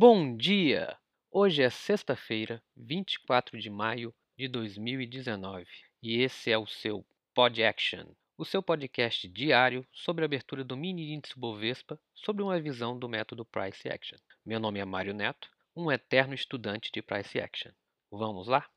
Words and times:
Bom 0.00 0.36
dia! 0.36 0.96
Hoje 1.28 1.60
é 1.60 1.68
sexta-feira, 1.68 2.62
24 2.76 3.58
de 3.58 3.68
maio 3.68 4.14
de 4.36 4.46
2019 4.46 5.66
e 6.00 6.22
esse 6.22 6.52
é 6.52 6.56
o 6.56 6.68
seu 6.68 7.04
Pod 7.34 7.60
Action, 7.64 8.06
o 8.36 8.44
seu 8.44 8.62
podcast 8.62 9.28
diário 9.28 9.84
sobre 9.92 10.22
a 10.22 10.26
abertura 10.26 10.62
do 10.62 10.76
mini 10.76 11.12
índice 11.12 11.36
Bovespa 11.36 12.00
sob 12.14 12.40
uma 12.40 12.60
visão 12.60 12.96
do 12.96 13.08
método 13.08 13.44
Price 13.44 13.88
Action. 13.88 14.18
Meu 14.46 14.60
nome 14.60 14.78
é 14.78 14.84
Mário 14.84 15.12
Neto, 15.12 15.50
um 15.74 15.90
eterno 15.90 16.32
estudante 16.32 16.92
de 16.92 17.02
Price 17.02 17.36
Action. 17.40 17.72
Vamos 18.08 18.46
lá? 18.46 18.70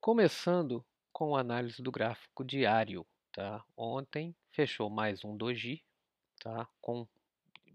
Começando 0.00 0.86
com 1.12 1.34
a 1.34 1.40
análise 1.40 1.82
do 1.82 1.90
gráfico 1.90 2.44
diário. 2.44 3.04
Tá? 3.32 3.64
Ontem 3.76 4.36
fechou 4.52 4.88
mais 4.88 5.24
um 5.24 5.36
doji, 5.36 5.82
tá? 6.38 6.68
com 6.80 7.08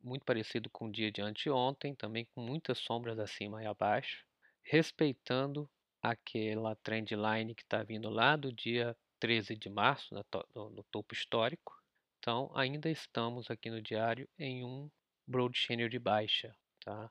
muito 0.03 0.25
parecido 0.25 0.69
com 0.69 0.87
o 0.87 0.91
dia 0.91 1.11
de 1.11 1.21
anteontem, 1.21 1.95
também 1.95 2.25
com 2.25 2.41
muitas 2.41 2.77
sombras 2.79 3.17
acima 3.17 3.63
e 3.63 3.65
abaixo, 3.65 4.25
respeitando 4.61 5.69
aquela 6.01 6.75
trend 6.75 7.15
line 7.15 7.55
que 7.55 7.63
está 7.63 7.81
vindo 7.81 8.09
lá 8.09 8.35
do 8.35 8.51
dia 8.51 8.95
13 9.19 9.55
de 9.55 9.69
março, 9.69 10.13
no, 10.53 10.83
topo 10.91 11.13
histórico. 11.13 11.73
Então, 12.19 12.51
ainda 12.53 12.89
estamos 12.89 13.49
aqui 13.49 13.69
no 13.69 13.81
diário 13.81 14.27
em 14.37 14.65
um 14.65 14.91
broad 15.25 15.57
channel 15.57 15.87
de 15.87 15.97
baixa. 15.97 16.53
Tá? 16.83 17.09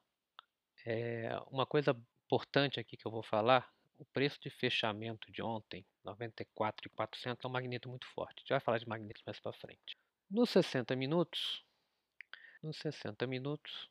É, 0.84 1.30
uma 1.51 1.65
coisa 1.65 1.96
importante 2.27 2.79
aqui 2.79 2.96
que 2.96 3.06
eu 3.06 3.10
vou 3.10 3.23
falar, 3.23 3.70
o 3.98 4.04
preço 4.06 4.38
de 4.40 4.51
fechamento 4.51 5.30
de 5.30 5.43
ontem, 5.43 5.87
94,400, 6.04 7.45
é 7.45 7.48
um 7.48 7.51
magneto 7.51 7.88
muito 7.88 8.06
forte. 8.09 8.38
A 8.38 8.40
gente 8.40 8.51
vai 8.51 8.60
falar 8.60 8.79
de 8.79 8.88
magnetos 8.88 9.23
mais 9.24 9.38
para 9.40 9.52
frente. 9.52 9.96
Nos 10.30 10.51
60 10.51 10.96
minutos, 10.96 11.65
nos 12.62 12.77
60 12.79 13.27
minutos, 13.27 13.91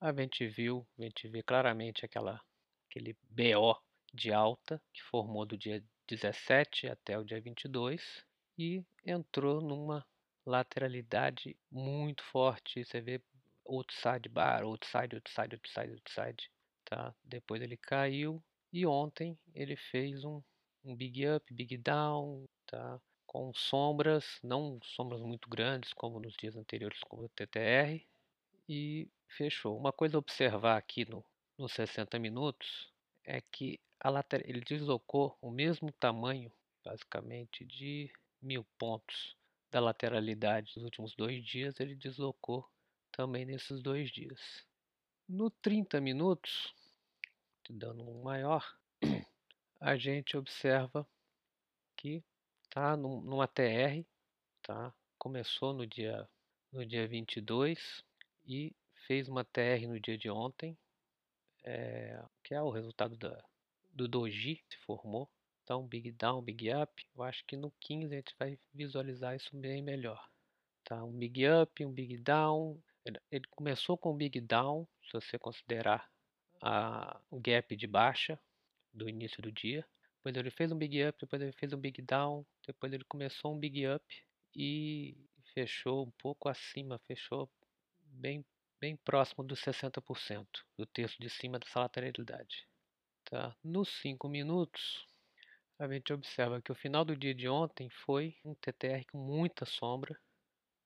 a 0.00 0.12
gente 0.12 0.46
viu, 0.46 0.86
a 0.98 1.02
gente 1.02 1.28
vê 1.28 1.42
claramente 1.42 2.04
aquela, 2.04 2.40
aquele 2.88 3.16
BO 3.30 3.76
de 4.12 4.32
alta 4.32 4.80
que 4.92 5.02
formou 5.02 5.44
do 5.44 5.56
dia 5.56 5.82
17 6.08 6.88
até 6.88 7.18
o 7.18 7.24
dia 7.24 7.40
22 7.40 8.24
e 8.58 8.84
entrou 9.04 9.60
numa 9.60 10.06
lateralidade 10.44 11.56
muito 11.70 12.22
forte. 12.24 12.84
Você 12.84 13.00
vê 13.00 13.22
outside 13.66 14.28
bar, 14.28 14.62
outside, 14.62 15.14
outside, 15.14 15.54
outside, 15.54 15.92
outside. 15.92 16.50
Tá? 16.84 17.14
Depois 17.24 17.62
ele 17.62 17.76
caiu 17.76 18.42
e 18.72 18.84
ontem 18.86 19.38
ele 19.54 19.76
fez 19.76 20.24
um, 20.24 20.42
um 20.84 20.94
big 20.94 21.26
up, 21.28 21.54
big 21.54 21.76
down, 21.78 22.46
tá? 22.66 23.00
com 23.26 23.52
sombras, 23.54 24.38
não 24.42 24.78
sombras 24.82 25.22
muito 25.22 25.48
grandes 25.48 25.94
como 25.94 26.20
nos 26.20 26.34
dias 26.34 26.54
anteriores, 26.54 27.00
como 27.04 27.24
o 27.24 27.28
TTR, 27.30 28.04
e 28.68 29.08
fechou. 29.28 29.76
Uma 29.76 29.92
coisa 29.92 30.16
a 30.16 30.18
observar 30.18 30.76
aqui 30.76 31.08
no, 31.08 31.24
nos 31.58 31.72
60 31.72 32.18
minutos 32.18 32.92
é 33.24 33.40
que 33.40 33.80
a 34.00 34.10
lateral, 34.10 34.46
ele 34.48 34.60
deslocou 34.60 35.36
o 35.40 35.50
mesmo 35.50 35.92
tamanho, 35.92 36.52
basicamente, 36.84 37.64
de 37.64 38.12
mil 38.40 38.64
pontos 38.78 39.36
da 39.70 39.80
lateralidade 39.80 40.74
dos 40.74 40.82
últimos 40.82 41.14
dois 41.14 41.44
dias, 41.44 41.78
ele 41.80 41.94
deslocou 41.94 42.68
também 43.12 43.44
nesses 43.44 43.80
dois 43.80 44.10
dias. 44.10 44.66
No 45.28 45.50
30 45.50 46.00
minutos, 46.00 46.74
dando 47.70 48.02
um 48.02 48.22
maior, 48.22 48.76
a 49.80 49.96
gente 49.96 50.36
observa 50.36 51.06
que 51.96 52.22
está 52.64 52.96
numa 52.96 53.46
TR, 53.46 54.04
tá? 54.62 54.92
começou 55.22 55.72
no 55.72 55.86
dia, 55.86 56.28
no 56.72 56.84
dia 56.84 57.06
22, 57.06 58.04
e 58.44 58.74
fez 59.06 59.28
uma 59.28 59.44
TR 59.44 59.86
no 59.86 59.98
dia 59.98 60.16
de 60.16 60.30
ontem, 60.30 60.76
é, 61.64 62.22
que 62.42 62.54
é 62.54 62.62
o 62.62 62.70
resultado 62.70 63.16
da, 63.16 63.42
do 63.92 64.08
Doji 64.08 64.62
se 64.68 64.76
formou. 64.78 65.30
Então, 65.62 65.86
Big 65.86 66.10
Down, 66.12 66.42
Big 66.42 66.72
Up, 66.74 66.92
eu 67.14 67.22
acho 67.22 67.44
que 67.46 67.56
no 67.56 67.72
15 67.80 68.12
a 68.12 68.16
gente 68.16 68.34
vai 68.38 68.58
visualizar 68.74 69.36
isso 69.36 69.56
bem 69.56 69.80
melhor. 69.82 70.28
Tá? 70.84 71.04
Um 71.04 71.12
Big 71.12 71.44
Up, 71.48 71.84
um 71.84 71.92
Big 71.92 72.16
Down. 72.18 72.80
Ele 73.30 73.46
começou 73.50 73.96
com 73.96 74.12
um 74.12 74.16
Big 74.16 74.40
Down, 74.40 74.86
se 75.04 75.12
você 75.12 75.38
considerar 75.38 76.10
a, 76.60 77.20
o 77.30 77.40
gap 77.40 77.74
de 77.76 77.86
baixa 77.86 78.38
do 78.92 79.08
início 79.08 79.42
do 79.42 79.50
dia. 79.50 79.86
Depois 80.16 80.36
ele 80.36 80.50
fez 80.50 80.70
um 80.70 80.78
Big 80.78 81.04
Up, 81.04 81.18
depois 81.20 81.42
ele 81.42 81.52
fez 81.52 81.72
um 81.72 81.78
Big 81.78 82.00
Down, 82.02 82.46
depois 82.66 82.92
ele 82.92 83.04
começou 83.04 83.54
um 83.54 83.58
Big 83.58 83.86
Up 83.88 84.04
e 84.54 85.16
fechou 85.54 86.06
um 86.06 86.10
pouco 86.12 86.48
acima, 86.48 87.00
fechou 87.06 87.50
bem, 88.12 88.44
bem 88.80 88.96
próximo 88.96 89.44
dos 89.44 89.60
60% 89.60 90.46
do 90.76 90.86
terço 90.86 91.16
de 91.20 91.30
cima 91.30 91.58
dessa 91.58 91.80
lateralidade. 91.80 92.66
Tá? 93.24 93.56
Nos 93.62 93.88
5 94.00 94.28
minutos, 94.28 95.06
a 95.78 95.88
gente 95.88 96.12
observa 96.12 96.60
que 96.60 96.70
o 96.70 96.74
final 96.74 97.04
do 97.04 97.16
dia 97.16 97.34
de 97.34 97.48
ontem 97.48 97.88
foi 97.90 98.36
um 98.44 98.54
TTR 98.54 99.04
com 99.10 99.18
muita 99.18 99.64
sombra, 99.64 100.18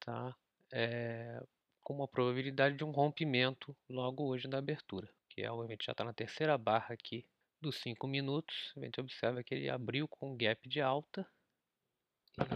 tá? 0.01 0.35
É, 0.73 1.41
com 1.83 1.95
uma 1.95 2.09
probabilidade 2.09 2.77
de 2.77 2.85
um 2.85 2.91
rompimento 2.91 3.77
logo 3.89 4.25
hoje 4.25 4.49
na 4.49 4.59
abertura, 4.59 5.09
que 5.29 5.43
é, 5.43 5.49
a 5.49 5.67
gente 5.67 5.85
já 5.85 5.93
está 5.93 6.05
na 6.05 6.13
terceira 6.13 6.57
barra 6.57 6.95
aqui 6.95 7.27
dos 7.61 7.77
5 7.81 8.07
minutos, 8.07 8.73
a 8.77 8.81
gente 8.81 9.01
observa 9.01 9.43
que 9.43 9.55
ele 9.55 9.69
abriu 9.69 10.09
com 10.09 10.33
um 10.33 10.37
gap 10.37 10.69
de 10.69 10.81
alta 10.81 11.27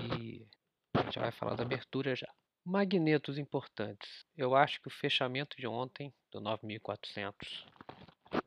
e 0.00 0.46
a 0.94 1.02
gente 1.02 1.18
vai 1.18 1.32
falar 1.32 1.56
da 1.56 1.62
abertura 1.62 2.14
já. 2.14 2.28
Magnetos 2.64 3.38
importantes. 3.38 4.24
Eu 4.36 4.54
acho 4.54 4.80
que 4.80 4.88
o 4.88 4.90
fechamento 4.90 5.56
de 5.56 5.66
ontem, 5.66 6.12
do 6.30 6.40
9.400, 6.40 7.66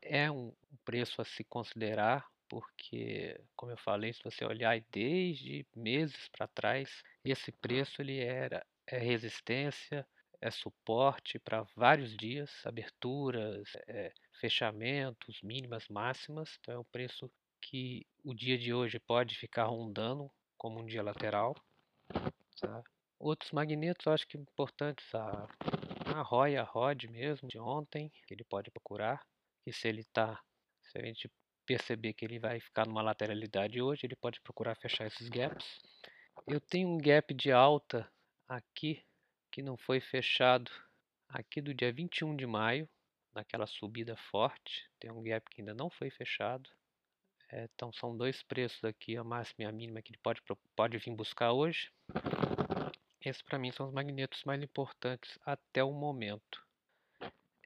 é 0.02 0.30
um 0.30 0.54
preço 0.86 1.22
a 1.22 1.26
se 1.26 1.44
considerar, 1.44 2.30
porque, 2.48 3.40
como 3.56 3.72
eu 3.72 3.78
falei, 3.78 4.14
se 4.14 4.24
você 4.24 4.46
olhar 4.46 4.80
desde 4.92 5.66
meses 5.76 6.30
para 6.30 6.48
trás, 6.48 7.04
esse 7.26 7.52
preço 7.52 8.02
ele 8.02 8.20
era 8.20 8.66
é 8.86 8.98
resistência, 8.98 10.06
é 10.42 10.52
suporte 10.52 11.40
para 11.40 11.64
vários 11.76 12.16
dias, 12.18 12.52
aberturas, 12.66 13.72
é, 13.88 14.12
fechamentos, 14.40 15.42
mínimas, 15.42 15.88
máximas. 15.88 16.58
Então 16.60 16.76
é 16.76 16.80
um 16.80 16.84
preço 16.84 17.32
que 17.62 18.06
o 18.24 18.34
dia 18.34 18.58
de 18.58 18.74
hoje 18.74 19.00
pode 19.00 19.36
ficar 19.36 19.66
rondando 19.66 20.30
como 20.58 20.82
um 20.82 20.86
dia 20.86 21.02
lateral. 21.02 21.56
Tá? 22.60 22.84
Outros 23.24 23.54
magnetos 23.54 24.06
acho 24.06 24.28
que 24.28 24.38
importantes, 24.38 25.16
a, 25.16 25.48
a 26.14 26.22
ROI, 26.24 26.58
a 26.58 26.64
ROD 26.64 27.08
mesmo, 27.08 27.48
de 27.48 27.58
ontem, 27.58 28.12
que 28.28 28.34
ele 28.34 28.44
pode 28.44 28.70
procurar. 28.70 29.26
E 29.66 29.72
se 29.72 29.88
ele 29.88 30.02
está, 30.02 30.44
se 30.82 30.98
a 30.98 31.02
gente 31.02 31.32
perceber 31.66 32.12
que 32.12 32.26
ele 32.26 32.38
vai 32.38 32.60
ficar 32.60 32.86
numa 32.86 33.02
lateralidade 33.02 33.82
hoje, 33.82 34.06
ele 34.06 34.18
pode 34.18 34.42
procurar 34.42 34.76
fechar 34.76 35.08
esses 35.08 35.30
gaps. 35.30 35.66
Eu 36.46 36.60
tenho 36.60 36.90
um 36.90 36.98
gap 36.98 37.34
de 37.34 37.50
alta 37.50 38.12
aqui, 38.46 39.02
que 39.50 39.62
não 39.62 39.78
foi 39.78 40.02
fechado, 40.02 40.70
aqui 41.30 41.62
do 41.62 41.74
dia 41.74 41.94
21 41.94 42.36
de 42.36 42.46
maio, 42.46 42.90
naquela 43.34 43.66
subida 43.66 44.18
forte. 44.18 44.86
Tem 45.00 45.10
um 45.10 45.24
gap 45.24 45.50
que 45.50 45.62
ainda 45.62 45.74
não 45.74 45.90
foi 45.90 46.10
fechado. 46.10 46.70
É, 47.50 47.70
então 47.74 47.90
são 47.94 48.18
dois 48.18 48.44
preços 48.44 48.84
aqui, 48.84 49.16
a 49.16 49.24
máxima 49.24 49.64
e 49.64 49.66
a 49.66 49.72
mínima 49.72 50.02
que 50.02 50.12
ele 50.12 50.20
pode, 50.22 50.42
pode 50.76 50.98
vir 50.98 51.16
buscar 51.16 51.54
hoje. 51.54 51.90
Esses 53.26 53.42
para 53.42 53.58
mim 53.58 53.72
são 53.72 53.88
os 53.88 53.94
magnetos 53.94 54.44
mais 54.44 54.62
importantes 54.62 55.40
até 55.46 55.82
o 55.82 55.94
momento. 55.94 56.62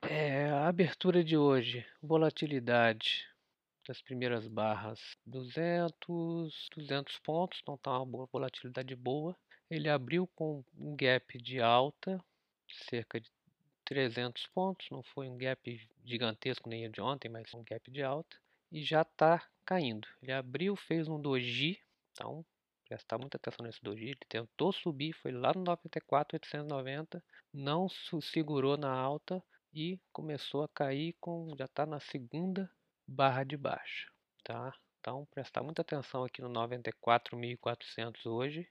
É, 0.03 0.51
a 0.51 0.67
abertura 0.67 1.23
de 1.23 1.35
hoje, 1.35 1.83
volatilidade 1.99 3.27
das 3.87 3.99
primeiras 3.99 4.47
barras 4.47 4.99
200, 5.25 6.69
200 6.75 7.19
pontos, 7.19 7.59
então 7.61 7.73
está 7.73 7.99
uma 7.99 8.27
volatilidade 8.27 8.95
boa. 8.95 9.35
Ele 9.67 9.89
abriu 9.89 10.27
com 10.35 10.63
um 10.77 10.95
gap 10.95 11.35
de 11.41 11.59
alta, 11.59 12.23
cerca 12.87 13.19
de 13.19 13.31
300 13.83 14.45
pontos, 14.47 14.87
não 14.91 15.01
foi 15.01 15.27
um 15.27 15.37
gap 15.37 15.89
gigantesco 16.05 16.69
nem 16.69 16.91
de 16.91 17.01
ontem, 17.01 17.29
mas 17.29 17.51
um 17.55 17.63
gap 17.63 17.89
de 17.89 18.03
alta, 18.03 18.37
e 18.71 18.83
já 18.83 19.01
está 19.01 19.43
caindo. 19.65 20.07
Ele 20.21 20.33
abriu, 20.33 20.75
fez 20.75 21.07
um 21.07 21.19
doji, 21.19 21.81
então 22.11 22.45
prestar 22.87 23.17
muita 23.17 23.37
atenção 23.37 23.65
nesse 23.65 23.81
doji. 23.83 24.05
Ele 24.05 24.19
tentou 24.29 24.71
subir, 24.71 25.13
foi 25.13 25.31
lá 25.31 25.51
no 25.53 25.63
94,890, 25.63 27.23
não 27.53 27.87
segurou 28.21 28.77
na 28.77 28.91
alta 28.91 29.43
e 29.73 29.99
começou 30.11 30.63
a 30.63 30.69
cair 30.69 31.15
com 31.19 31.53
já 31.57 31.65
está 31.65 31.85
na 31.85 31.99
segunda 31.99 32.69
barra 33.07 33.43
de 33.43 33.55
baixa, 33.57 34.09
tá? 34.43 34.73
Então 34.99 35.25
prestar 35.31 35.63
muita 35.63 35.81
atenção 35.81 36.23
aqui 36.23 36.41
no 36.41 36.49
94.400 36.49 38.25
hoje 38.25 38.67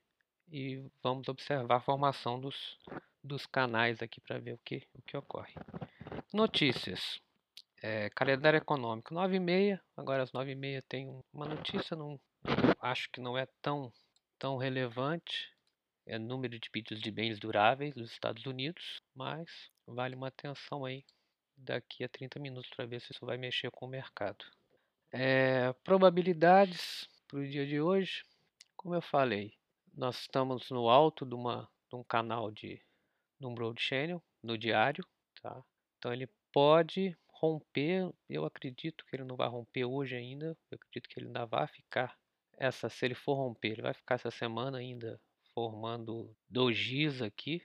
e 0.51 0.85
vamos 1.03 1.29
observar 1.29 1.77
a 1.77 1.81
formação 1.81 2.41
dos, 2.41 2.79
dos 3.23 3.47
canais 3.47 4.03
aqui 4.03 4.21
para 4.21 4.39
ver 4.39 4.55
o 4.55 4.59
que, 4.65 4.87
o 4.95 5.03
que 5.03 5.17
ocorre. 5.17 5.55
Notícias. 6.33 7.21
É, 7.83 8.11
calendário 8.11 8.57
econômico 8.57 9.13
9 9.13 9.37
e 9.37 9.41
meia. 9.41 9.81
Agora 9.97 10.23
às 10.23 10.33
9 10.33 10.51
e 10.51 10.55
meia 10.55 10.83
tem 10.89 11.23
uma 11.33 11.47
notícia, 11.47 11.97
não, 11.97 12.19
acho 12.81 13.11
que 13.11 13.21
não 13.21 13.37
é 13.37 13.47
tão 13.61 13.93
tão 14.39 14.57
relevante 14.57 15.51
é 16.07 16.17
o 16.17 16.21
número 16.21 16.59
de 16.59 16.71
pedidos 16.71 17.03
de 17.03 17.11
bens 17.11 17.39
duráveis 17.39 17.95
dos 17.95 18.13
Estados 18.13 18.47
Unidos, 18.47 19.03
mas 19.15 19.71
vale 19.87 20.15
uma 20.15 20.29
atenção 20.29 20.85
aí 20.85 21.05
daqui 21.57 22.05
a 22.05 22.09
30 22.09 22.39
minutos 22.39 22.71
para 22.71 22.87
ver 22.87 23.01
se 23.01 23.13
isso 23.13 23.27
vai 23.27 23.37
mexer 23.37 23.71
com 23.71 23.87
o 23.87 23.89
mercado. 23.89 24.45
É, 25.13 25.73
probabilidades 25.85 27.09
para 27.27 27.39
o 27.39 27.49
dia 27.49 27.67
de 27.67 27.81
hoje, 27.81 28.23
como 28.77 28.95
eu 28.95 29.03
falei, 29.03 29.55
nós 29.95 30.21
estamos 30.21 30.71
no 30.71 30.89
alto 30.89 31.25
de, 31.25 31.35
uma, 31.35 31.69
de 31.89 31.97
um 31.97 32.05
canal 32.05 32.51
de, 32.51 32.81
um 33.41 33.55
broad 33.55 33.81
channel 33.81 34.23
no 34.43 34.59
diário, 34.59 35.05
tá? 35.43 35.65
Então 35.99 36.13
ele 36.13 36.29
pode 36.53 37.17
romper, 37.29 38.11
eu 38.29 38.45
acredito 38.45 39.05
que 39.07 39.17
ele 39.17 39.25
não 39.25 39.37
vai 39.37 39.49
romper 39.49 39.85
hoje 39.85 40.15
ainda, 40.15 40.57
eu 40.71 40.77
acredito 40.77 41.09
que 41.09 41.19
ele 41.19 41.27
ainda 41.27 41.47
vai 41.47 41.67
ficar 41.67 42.17
essa, 42.57 42.89
se 42.89 43.05
ele 43.05 43.15
for 43.15 43.35
romper, 43.35 43.73
ele 43.73 43.83
vai 43.83 43.95
ficar 43.95 44.17
essa 44.17 44.31
semana 44.31 44.79
ainda 44.79 45.21
formando 45.55 46.35
dojis 46.49 47.23
aqui, 47.23 47.63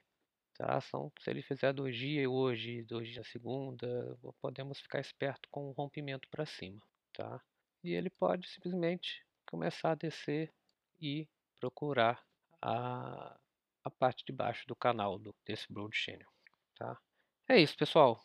tá? 0.56 0.80
São, 0.82 1.12
se 1.20 1.30
ele 1.30 1.42
fizer 1.42 1.74
doji 1.74 2.26
hoje, 2.28 2.84
doji 2.84 3.18
na 3.18 3.24
segunda, 3.24 4.18
podemos 4.42 4.80
ficar 4.80 5.00
esperto 5.00 5.48
com 5.50 5.70
o 5.70 5.72
rompimento 5.72 6.28
para 6.30 6.46
cima, 6.46 6.80
tá? 7.14 7.42
E 7.84 7.92
ele 7.92 8.10
pode 8.10 8.48
simplesmente 8.48 9.26
começar 9.46 9.92
a 9.92 9.96
descer 9.96 10.54
e 11.00 11.28
procurar 11.60 12.24
a, 12.62 13.38
a 13.84 13.90
parte 13.90 14.24
de 14.26 14.32
baixo 14.32 14.68
do 14.68 14.76
canal 14.76 15.18
do, 15.18 15.36
desse 15.46 15.72
Broad 15.72 15.96
Channel, 15.96 16.30
tá? 16.76 16.98
É 17.48 17.60
isso, 17.60 17.76
pessoal. 17.76 18.24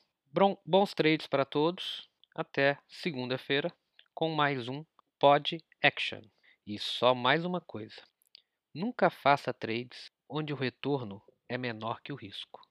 Bons 0.65 0.95
trades 0.95 1.27
para 1.27 1.45
todos. 1.45 2.09
Até 2.35 2.79
segunda-feira 2.87 3.73
com 4.15 4.29
mais 4.29 4.69
um 4.69 4.85
Pod 5.19 5.59
Action. 5.83 6.23
E 6.67 6.79
só 6.79 7.15
mais 7.15 7.47
uma 7.47 7.63
coisa: 7.63 8.03
nunca 8.75 9.09
faça 9.09 9.55
trades 9.55 10.11
onde 10.29 10.53
o 10.53 10.57
retorno 10.57 11.23
é 11.49 11.57
menor 11.57 12.03
que 12.03 12.13
o 12.13 12.17
risco. 12.17 12.66